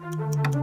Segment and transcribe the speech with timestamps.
[0.00, 0.61] Música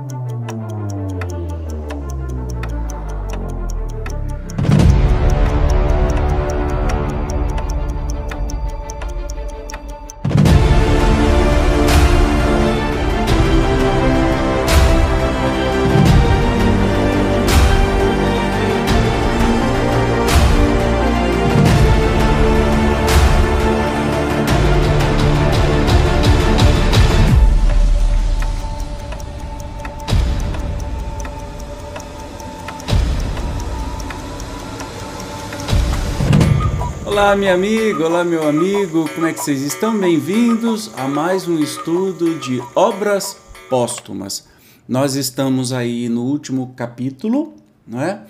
[37.09, 39.97] Olá, minha amiga, olá, meu amigo, como é que vocês estão?
[39.97, 43.35] Bem-vindos a mais um estudo de obras
[43.67, 44.47] póstumas.
[44.87, 48.21] Nós estamos aí no último capítulo, não é?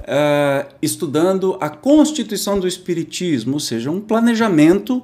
[0.00, 5.02] Uh, estudando a constituição do Espiritismo, ou seja, um planejamento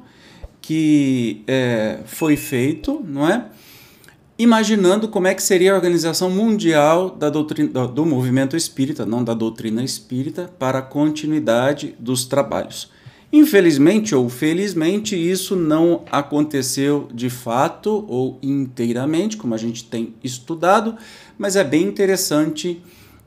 [0.62, 3.44] que é, foi feito, não é?
[4.38, 9.34] Imaginando como é que seria a organização mundial da doutrina, do movimento espírita, não da
[9.34, 12.96] doutrina espírita, para a continuidade dos trabalhos.
[13.30, 20.96] Infelizmente ou felizmente, isso não aconteceu de fato ou inteiramente, como a gente tem estudado,
[21.36, 22.82] mas é bem interessante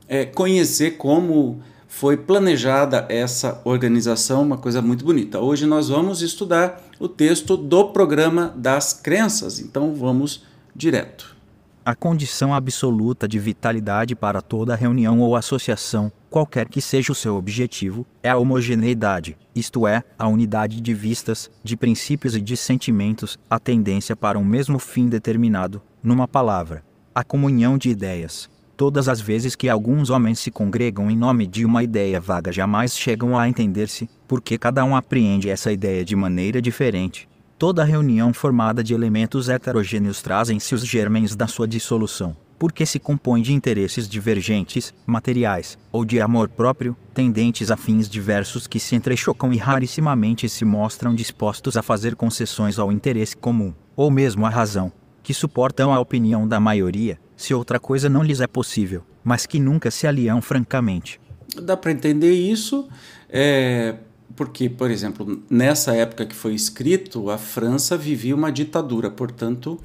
[0.08, 5.38] é, conhecer como foi planejada essa organização, uma coisa muito bonita.
[5.38, 10.42] Hoje nós vamos estudar o texto do programa das crenças, então vamos
[10.74, 11.36] direto.
[11.84, 17.34] A condição absoluta de vitalidade para toda reunião ou associação, qualquer que seja o seu
[17.34, 23.36] objetivo, é a homogeneidade, isto é, a unidade de vistas, de princípios e de sentimentos,
[23.50, 28.48] a tendência para um mesmo fim determinado, numa palavra, a comunhão de ideias.
[28.76, 32.96] Todas as vezes que alguns homens se congregam em nome de uma ideia vaga jamais
[32.96, 37.28] chegam a entender-se, porque cada um apreende essa ideia de maneira diferente.
[37.62, 43.40] Toda reunião formada de elementos heterogêneos trazem-se os germens da sua dissolução, porque se compõe
[43.40, 49.52] de interesses divergentes, materiais, ou de amor próprio, tendentes a fins diversos que se entrechocam
[49.52, 54.90] e rarissimamente se mostram dispostos a fazer concessões ao interesse comum, ou mesmo à razão,
[55.22, 59.60] que suportam a opinião da maioria, se outra coisa não lhes é possível, mas que
[59.60, 61.20] nunca se aliam francamente.
[61.62, 62.88] Dá para entender isso.
[63.28, 63.98] É,
[64.36, 69.78] porque, por exemplo, nessa época que foi escrito, a França vivia uma ditadura, portanto,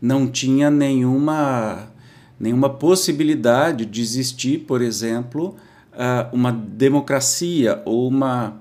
[0.00, 1.90] não tinha nenhuma,
[2.38, 5.56] nenhuma possibilidade de existir, por exemplo,
[6.32, 8.58] uma democracia ou uma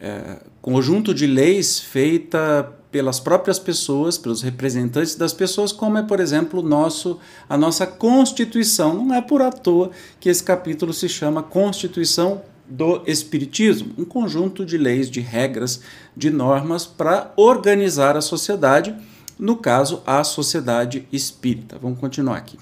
[0.00, 6.18] é, conjunto de leis feita pelas próprias pessoas, pelos representantes das pessoas, como é, por
[6.18, 7.18] exemplo, nosso,
[7.48, 8.94] a nossa Constituição.
[8.94, 14.64] Não é por à toa que esse capítulo se chama Constituição do Espiritismo, um conjunto
[14.64, 15.82] de leis, de regras,
[16.16, 18.94] de normas para organizar a sociedade,
[19.36, 21.78] no caso, a sociedade espírita.
[21.78, 22.56] Vamos continuar aqui.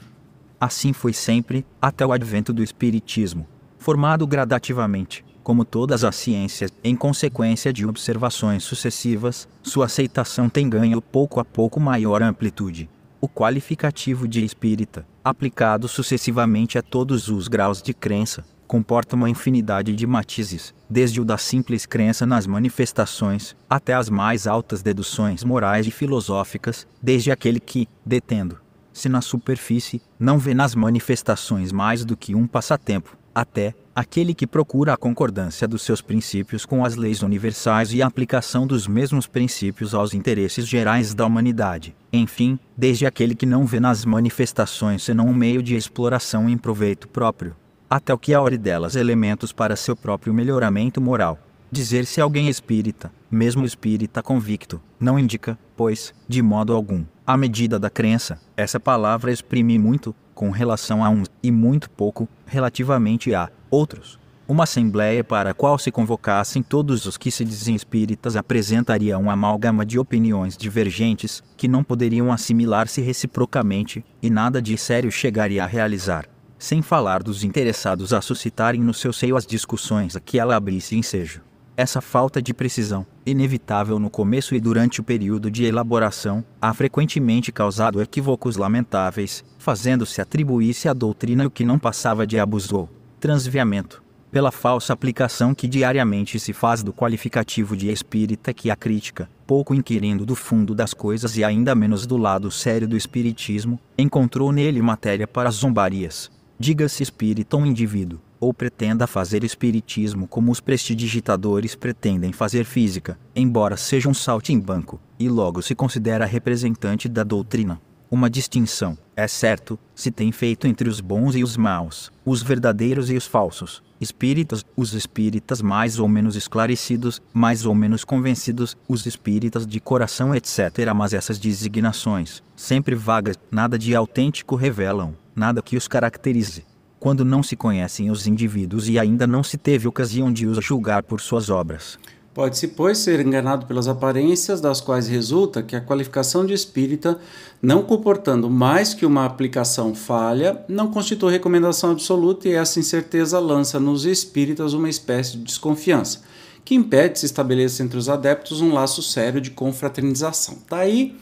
[0.58, 3.46] Assim foi sempre, até o advento do Espiritismo,
[3.78, 11.00] formado gradativamente, como todas as ciências, em consequência de observações sucessivas, sua aceitação tem ganho
[11.00, 12.88] pouco a pouco maior amplitude.
[13.20, 19.96] O qualificativo de espírita, aplicado sucessivamente a todos os graus de crença, comporta uma infinidade
[19.96, 25.86] de matizes, desde o da simples crença nas manifestações, até as mais altas deduções morais
[25.86, 28.60] e filosóficas, desde aquele que, detendo,
[28.92, 34.46] se na superfície, não vê nas manifestações mais do que um passatempo, até aquele que
[34.46, 39.26] procura a concordância dos seus princípios com as leis universais e a aplicação dos mesmos
[39.26, 41.96] princípios aos interesses gerais da humanidade.
[42.12, 47.08] Enfim, desde aquele que não vê nas manifestações senão um meio de exploração em proveito
[47.08, 47.56] próprio,
[47.88, 51.38] até o que aure delas elementos para seu próprio melhoramento moral.
[51.70, 57.90] Dizer-se alguém espírita, mesmo espírita convicto, não indica, pois, de modo algum, a medida da
[57.90, 58.40] crença.
[58.56, 64.18] Essa palavra exprime muito, com relação a uns, e muito pouco, relativamente a outros.
[64.46, 69.34] Uma assembleia para a qual se convocassem todos os que se dizem espíritas apresentaria uma
[69.34, 75.66] amálgama de opiniões divergentes, que não poderiam assimilar-se reciprocamente, e nada de sério chegaria a
[75.66, 76.26] realizar
[76.58, 80.96] sem falar dos interessados a suscitarem no seu seio as discussões a que ela abrisse
[80.96, 81.40] ensejo.
[81.76, 87.52] Essa falta de precisão, inevitável no começo e durante o período de elaboração, há frequentemente
[87.52, 92.88] causado equívocos lamentáveis, fazendo-se atribuir-se à doutrina o que não passava de abuso ou
[93.20, 99.30] transviamento, pela falsa aplicação que diariamente se faz do qualificativo de espírita que a crítica,
[99.46, 104.50] pouco inquirindo do fundo das coisas e ainda menos do lado sério do espiritismo, encontrou
[104.50, 106.28] nele matéria para zombarias
[106.58, 113.76] diga-se espírita um indivíduo, ou pretenda fazer espiritismo como os prestidigitadores pretendem fazer física, embora
[113.76, 117.80] seja um saltimbanco, e logo se considera representante da doutrina.
[118.10, 123.10] Uma distinção, é certo, se tem feito entre os bons e os maus, os verdadeiros
[123.10, 129.04] e os falsos, espíritas, os espíritas mais ou menos esclarecidos, mais ou menos convencidos, os
[129.04, 130.92] espíritas de coração, etc.
[130.96, 136.64] Mas essas designações, sempre vagas, nada de autêntico revelam, nada que os caracterize.
[137.00, 141.04] Quando não se conhecem os indivíduos e ainda não se teve ocasião de os julgar
[141.04, 141.96] por suas obras.
[142.38, 147.18] Pode-se, pois, ser enganado pelas aparências, das quais resulta que a qualificação de espírita,
[147.60, 153.80] não comportando mais que uma aplicação falha, não constitui recomendação absoluta e essa incerteza lança
[153.80, 156.22] nos espíritas uma espécie de desconfiança,
[156.64, 160.58] que impede se estabeleça entre os adeptos um laço sério de confraternização.
[160.70, 161.16] Daí,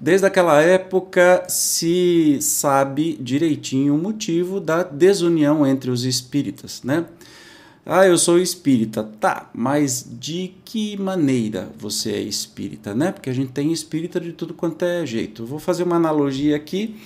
[0.00, 7.04] desde aquela época, se sabe direitinho o motivo da desunião entre os espíritas, né?
[7.84, 9.02] Ah, eu sou espírita.
[9.02, 13.12] Tá, mas de que maneira você é espírita, né?
[13.12, 15.44] Porque a gente tem espírita de tudo quanto é jeito.
[15.44, 16.96] vou fazer uma analogia aqui.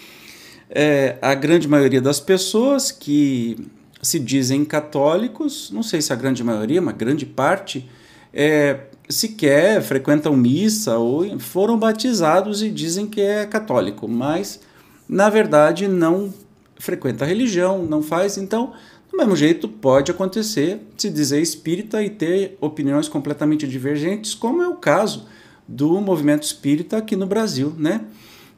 [0.68, 3.56] É, a grande maioria das pessoas que
[4.02, 7.88] se dizem católicos, não sei se a grande maioria, uma grande parte,
[8.32, 14.60] é, sequer frequentam missa ou foram batizados e dizem que é católico, mas
[15.08, 16.32] na verdade não
[16.78, 18.72] frequenta a religião, não faz, então
[19.14, 24.66] do mesmo jeito, pode acontecer se dizer espírita e ter opiniões completamente divergentes, como é
[24.66, 25.28] o caso
[25.68, 28.00] do movimento espírita aqui no Brasil, né?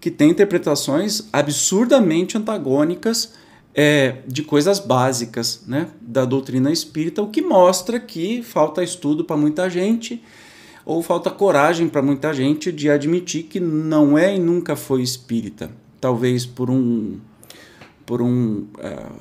[0.01, 3.35] que tem interpretações absurdamente antagônicas
[3.79, 5.89] é, de coisas básicas né?
[6.01, 10.23] da doutrina espírita, o que mostra que falta estudo para muita gente
[10.83, 15.71] ou falta coragem para muita gente de admitir que não é e nunca foi espírita.
[16.01, 17.19] Talvez por um.
[18.07, 18.67] por um.
[18.79, 19.17] Uh,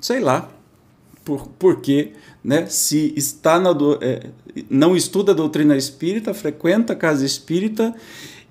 [0.00, 0.48] sei lá,
[1.24, 2.12] por, porque
[2.44, 4.28] né, se está na do, é,
[4.70, 7.94] não estuda a doutrina espírita, frequenta a casa espírita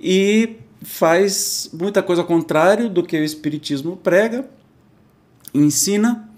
[0.01, 4.49] e faz muita coisa ao contrário do que o espiritismo prega,
[5.53, 6.29] ensina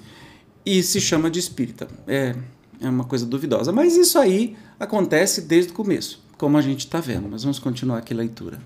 [0.65, 1.87] e se chama de espírita.
[2.07, 2.35] É,
[2.81, 6.99] é uma coisa duvidosa, mas isso aí acontece desde o começo, como a gente está
[6.99, 7.27] vendo.
[7.29, 8.59] Mas vamos continuar aqui a leitura.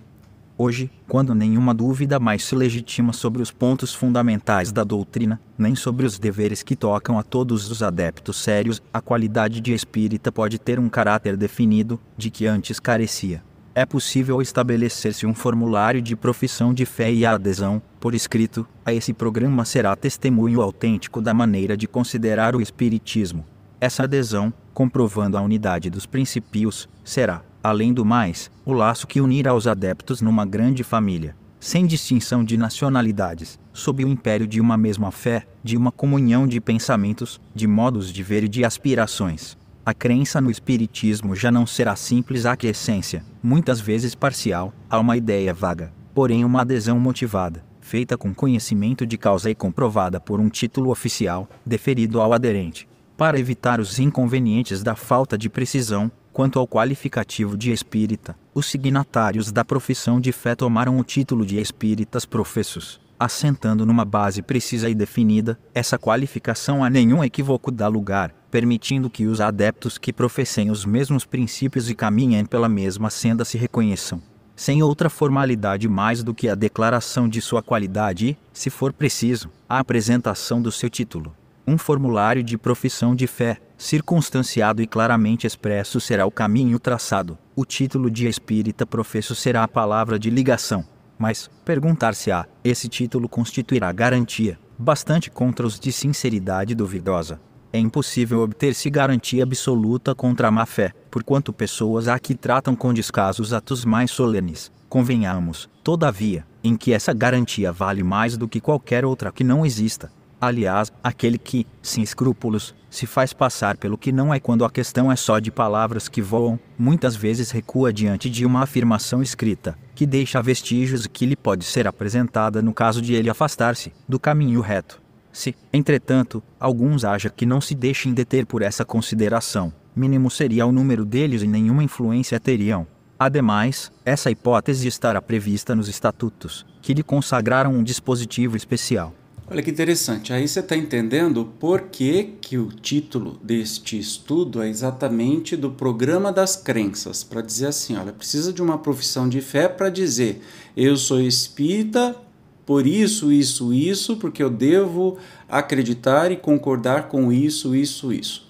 [0.56, 6.06] Hoje, quando nenhuma dúvida mais se legitima sobre os pontos fundamentais da doutrina, nem sobre
[6.06, 10.80] os deveres que tocam a todos os adeptos sérios, a qualidade de espírita pode ter
[10.80, 13.44] um caráter definido, de que antes carecia.
[13.76, 18.94] É possível estabelecer-se um formulário de profissão de fé e a adesão, por escrito, a
[18.94, 23.44] esse programa será testemunho autêntico da maneira de considerar o Espiritismo.
[23.82, 29.56] Essa adesão, comprovando a unidade dos princípios, será, além do mais, o laço que unirá
[29.56, 35.12] os adeptos numa grande família, sem distinção de nacionalidades, sob o império de uma mesma
[35.12, 39.58] fé, de uma comunhão de pensamentos, de modos de ver e de aspirações.
[39.86, 45.54] A crença no Espiritismo já não será simples aquiescência, muitas vezes parcial, a uma ideia
[45.54, 50.90] vaga, porém uma adesão motivada, feita com conhecimento de causa e comprovada por um título
[50.90, 52.88] oficial, deferido ao aderente.
[53.18, 59.52] Para evitar os inconvenientes da falta de precisão, Quanto ao qualificativo de espírita, os signatários
[59.52, 64.96] da profissão de fé tomaram o título de espíritas professos, assentando numa base precisa e
[64.96, 70.86] definida, essa qualificação a nenhum equívoco dá lugar, permitindo que os adeptos que professem os
[70.86, 74.22] mesmos princípios e caminhem pela mesma senda se reconheçam.
[74.56, 79.50] Sem outra formalidade mais do que a declaração de sua qualidade e, se for preciso,
[79.68, 81.36] a apresentação do seu título.
[81.66, 87.36] Um formulário de profissão de fé, circunstanciado e claramente expresso, será o caminho traçado.
[87.56, 90.86] O título de espírita professo será a palavra de ligação.
[91.18, 97.40] Mas, perguntar-se-á, esse título constituirá garantia, bastante contra os de sinceridade duvidosa.
[97.76, 103.42] É impossível obter-se garantia absoluta contra a má-fé, porquanto pessoas há que tratam com descaso
[103.42, 104.72] os atos mais solenes.
[104.88, 110.12] Convenhamos, todavia, em que essa garantia vale mais do que qualquer outra que não exista.
[110.40, 115.12] Aliás, aquele que, sem escrúpulos, se faz passar pelo que não é quando a questão
[115.12, 120.06] é só de palavras que voam, muitas vezes recua diante de uma afirmação escrita, que
[120.06, 125.03] deixa vestígios que lhe pode ser apresentada no caso de ele afastar-se do caminho reto.
[125.34, 130.72] Se, entretanto, alguns haja que não se deixem deter por essa consideração, mínimo seria o
[130.72, 132.86] número deles e nenhuma influência teriam.
[133.18, 139.12] Ademais, essa hipótese estará prevista nos estatutos, que lhe consagraram um dispositivo especial.
[139.50, 144.70] Olha que interessante, aí você está entendendo por que, que o título deste estudo é
[144.70, 149.68] exatamente do programa das crenças, para dizer assim, olha, precisa de uma profissão de fé
[149.68, 150.42] para dizer,
[150.78, 152.16] eu sou espírita,
[152.66, 155.18] por isso, isso, isso, porque eu devo
[155.50, 158.48] acreditar e concordar com isso, isso, isso.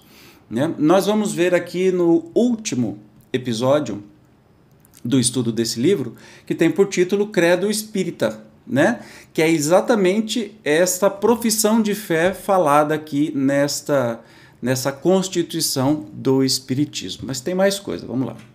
[0.48, 0.72] Né?
[0.78, 2.98] Nós vamos ver aqui no último
[3.32, 4.02] episódio
[5.04, 6.14] do estudo desse livro,
[6.46, 8.44] que tem por título Credo Espírita.
[8.66, 9.00] né?
[9.32, 14.20] Que é exatamente esta profissão de fé falada aqui nesta
[14.62, 17.24] nessa constituição do espiritismo.
[17.26, 18.53] Mas tem mais coisa, vamos lá.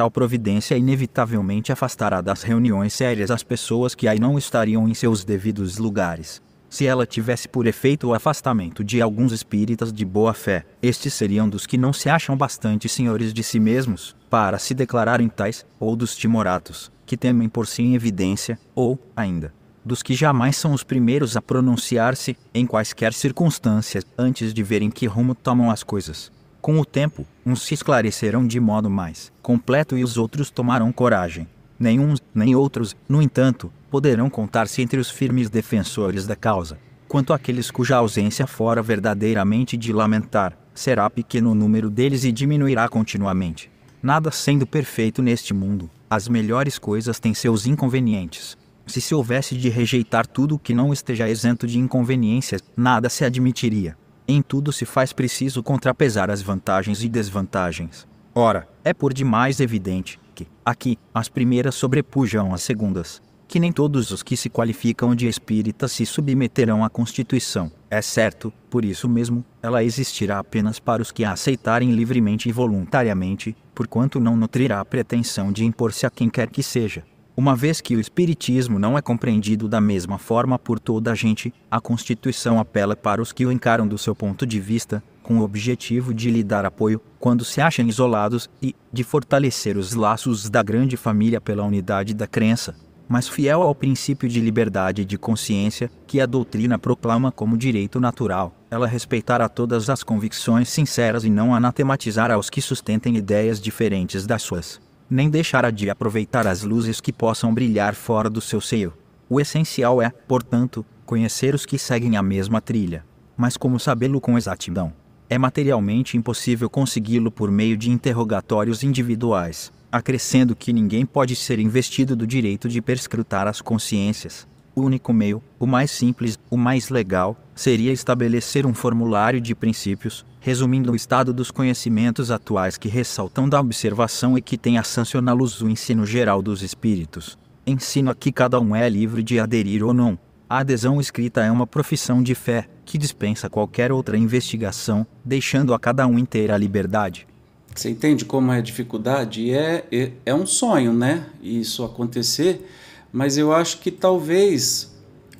[0.00, 5.24] Tal providência inevitavelmente afastará das reuniões sérias as pessoas que aí não estariam em seus
[5.24, 6.40] devidos lugares.
[6.70, 11.46] Se ela tivesse por efeito o afastamento de alguns espíritas de boa fé, estes seriam
[11.46, 15.94] dos que não se acham bastante senhores de si mesmos, para se declararem tais, ou
[15.94, 19.52] dos timoratos, que temem por si em evidência, ou, ainda,
[19.84, 25.04] dos que jamais são os primeiros a pronunciar-se, em quaisquer circunstâncias, antes de verem que
[25.04, 26.32] rumo tomam as coisas.
[26.60, 31.48] Com o tempo, uns se esclarecerão de modo mais completo e os outros tomarão coragem.
[31.78, 36.78] Nenhum nem outros, no entanto, poderão contar-se entre os firmes defensores da causa.
[37.08, 42.88] Quanto àqueles cuja ausência fora verdadeiramente de lamentar, será pequeno o número deles e diminuirá
[42.88, 43.70] continuamente.
[44.02, 48.56] Nada sendo perfeito neste mundo, as melhores coisas têm seus inconvenientes.
[48.86, 53.96] Se se houvesse de rejeitar tudo que não esteja isento de inconveniências, nada se admitiria.
[54.32, 58.06] Em tudo se faz preciso contrapesar as vantagens e desvantagens.
[58.32, 64.12] Ora, é por demais evidente que, aqui, as primeiras sobrepujam as segundas, que nem todos
[64.12, 67.72] os que se qualificam de espíritas se submeterão à Constituição.
[67.90, 72.52] É certo, por isso mesmo, ela existirá apenas para os que a aceitarem livremente e
[72.52, 77.02] voluntariamente, porquanto não nutrirá a pretensão de impor-se a quem quer que seja.
[77.36, 81.54] Uma vez que o Espiritismo não é compreendido da mesma forma por toda a gente,
[81.70, 85.42] a Constituição apela para os que o encaram do seu ponto de vista, com o
[85.42, 90.62] objetivo de lhe dar apoio quando se acham isolados e de fortalecer os laços da
[90.62, 92.74] grande família pela unidade da crença,
[93.08, 98.54] mas fiel ao princípio de liberdade de consciência que a doutrina proclama como direito natural.
[98.70, 104.42] Ela respeitará todas as convicções sinceras e não anatematizará os que sustentem ideias diferentes das
[104.42, 108.94] suas nem deixará de aproveitar as luzes que possam brilhar fora do seu seio.
[109.28, 113.04] O essencial é, portanto, conhecer os que seguem a mesma trilha.
[113.36, 114.92] Mas como sabê-lo com exatidão?
[115.28, 122.14] É materialmente impossível consegui-lo por meio de interrogatórios individuais, acrescendo que ninguém pode ser investido
[122.14, 124.46] do direito de perscrutar as consciências.
[124.74, 130.24] O único meio, o mais simples, o mais legal, seria estabelecer um formulário de princípios,
[130.40, 135.60] resumindo o estado dos conhecimentos atuais que ressaltam da observação e que tem a sancioná-los
[135.60, 137.36] o ensino geral dos espíritos.
[137.66, 140.18] Ensino a que cada um é livre de aderir ou não.
[140.48, 145.78] A adesão escrita é uma profissão de fé, que dispensa qualquer outra investigação, deixando a
[145.78, 147.26] cada um inteira liberdade.
[147.74, 149.52] Você entende como é a dificuldade?
[149.52, 151.26] É, é, é um sonho, né?
[151.42, 152.66] Isso acontecer,
[153.12, 154.89] mas eu acho que talvez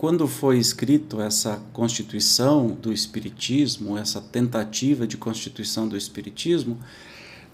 [0.01, 6.79] quando foi escrito essa constituição do espiritismo, essa tentativa de constituição do espiritismo,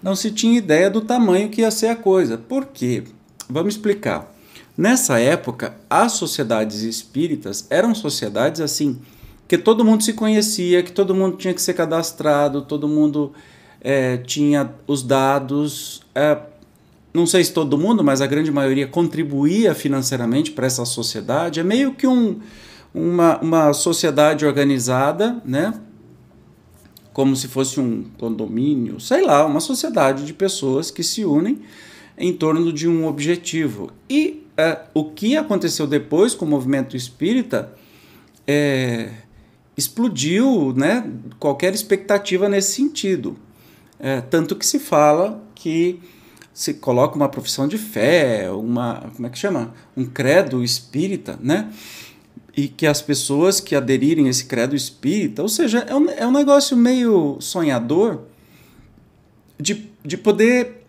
[0.01, 2.37] não se tinha ideia do tamanho que ia ser a coisa.
[2.37, 3.03] Por quê?
[3.49, 4.33] Vamos explicar.
[4.77, 8.97] Nessa época, as sociedades espíritas eram sociedades assim
[9.45, 13.33] que todo mundo se conhecia, que todo mundo tinha que ser cadastrado, todo mundo
[13.81, 16.01] é, tinha os dados.
[16.15, 16.37] É,
[17.17, 21.59] não sei se todo mundo, mas a grande maioria contribuía financeiramente para essa sociedade.
[21.59, 22.39] É meio que um,
[22.93, 25.73] uma, uma sociedade organizada, né?
[27.11, 31.59] Como se fosse um condomínio, sei lá, uma sociedade de pessoas que se unem
[32.15, 33.91] em torno de um objetivo.
[34.07, 37.73] E é, o que aconteceu depois com o movimento espírita
[38.45, 39.09] é,
[39.75, 43.35] explodiu né, qualquer expectativa nesse sentido.
[43.99, 45.99] É, tanto que se fala que
[46.57, 49.75] se coloca uma profissão de fé, uma, como é que chama?
[49.95, 51.71] Um credo espírita, né?
[52.55, 56.25] E que as pessoas que aderirem a esse credo espírita, ou seja, é um, é
[56.25, 58.21] um negócio meio sonhador
[59.59, 60.83] de, de poder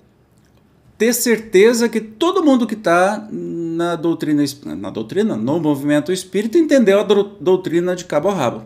[0.97, 4.43] ter certeza que todo mundo que está na doutrina,
[4.75, 8.65] na doutrina, no movimento espírita, entendeu a doutrina de cabo a rabo.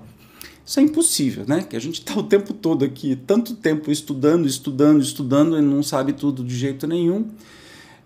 [0.65, 1.63] Isso é impossível, né?
[1.63, 5.83] Que a gente está o tempo todo aqui, tanto tempo estudando, estudando, estudando e não
[5.83, 7.29] sabe tudo de jeito nenhum.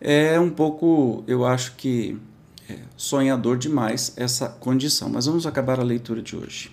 [0.00, 2.16] É um pouco, eu acho que
[2.68, 5.08] é sonhador demais essa condição.
[5.08, 6.70] Mas vamos acabar a leitura de hoje.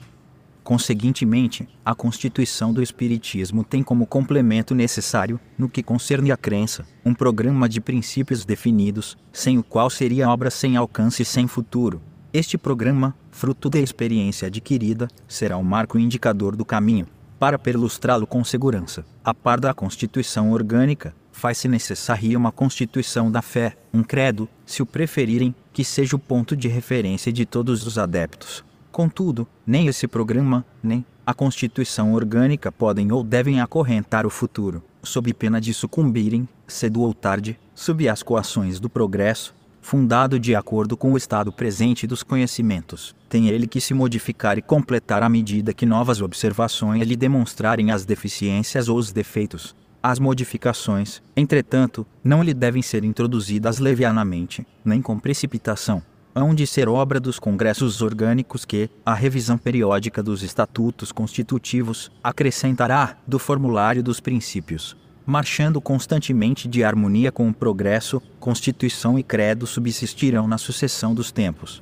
[0.63, 7.13] Conseguintemente, a Constituição do Espiritismo tem como complemento necessário, no que concerne à crença, um
[7.13, 12.01] programa de princípios definidos, sem o qual seria obra sem alcance e sem futuro,
[12.33, 17.05] este programa, fruto da experiência adquirida, será um marco indicador do caminho.
[17.37, 23.77] Para perlustrá-lo com segurança, a par da Constituição Orgânica, faz-se necessária uma Constituição da Fé,
[23.93, 28.63] um credo, se o preferirem, que seja o ponto de referência de todos os adeptos.
[28.91, 35.31] Contudo, nem esse programa, nem a Constituição Orgânica podem ou devem acorrentar o futuro, sob
[35.35, 41.11] pena de sucumbirem, cedo ou tarde, sob as coações do progresso, fundado de acordo com
[41.11, 43.13] o estado presente dos conhecimentos.
[43.29, 48.05] Tem ele que se modificar e completar à medida que novas observações lhe demonstrarem as
[48.05, 49.75] deficiências ou os defeitos.
[50.01, 56.01] As modificações, entretanto, não lhe devem ser introduzidas levianamente, nem com precipitação.
[56.33, 63.17] Hão de ser obra dos congressos orgânicos que, a revisão periódica dos estatutos constitutivos, acrescentará
[63.27, 70.47] do formulário dos princípios marchando constantemente de harmonia com o progresso, Constituição e Credo subsistirão
[70.47, 71.81] na sucessão dos tempos.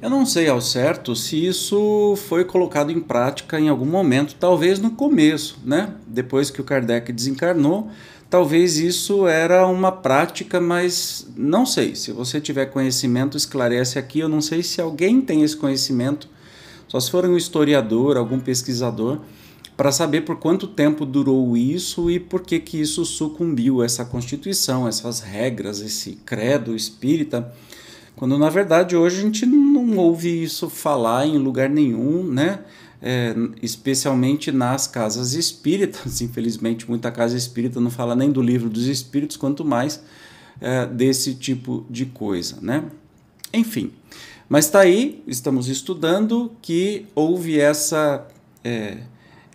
[0.00, 4.78] Eu não sei ao certo se isso foi colocado em prática em algum momento, talvez
[4.78, 5.94] no começo, né?
[6.06, 7.90] Depois que o Kardec desencarnou,
[8.30, 11.96] talvez isso era uma prática, mas não sei.
[11.96, 14.20] Se você tiver conhecimento, esclarece aqui.
[14.20, 16.28] Eu não sei se alguém tem esse conhecimento,
[16.86, 19.20] só se for um historiador, algum pesquisador
[19.76, 24.88] para saber por quanto tempo durou isso e por que que isso sucumbiu, essa constituição,
[24.88, 27.52] essas regras, esse credo espírita,
[28.16, 32.60] quando na verdade hoje a gente não ouve isso falar em lugar nenhum, né?
[33.02, 38.86] É, especialmente nas casas espíritas, infelizmente muita casa espírita não fala nem do livro dos
[38.86, 40.02] espíritos, quanto mais
[40.58, 42.84] é, desse tipo de coisa, né?
[43.52, 43.92] Enfim,
[44.48, 48.26] mas está aí, estamos estudando que houve essa
[48.64, 48.98] é,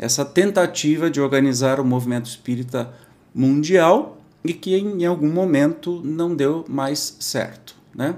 [0.01, 2.91] essa tentativa de organizar o movimento espírita
[3.34, 8.15] mundial e que em algum momento não deu mais certo, né?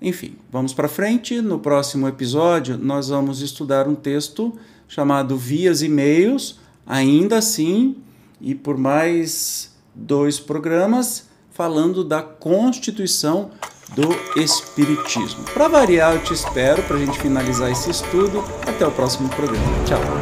[0.00, 1.40] Enfim, vamos para frente.
[1.40, 4.54] No próximo episódio, nós vamos estudar um texto
[4.86, 7.96] chamado Vias e Meios, ainda assim,
[8.38, 13.50] e por mais dois programas, falando da constituição
[13.94, 15.44] do Espiritismo.
[15.52, 18.44] Para variar, eu te espero para a gente finalizar esse estudo.
[18.66, 19.84] Até o próximo programa.
[19.84, 20.19] Tchau.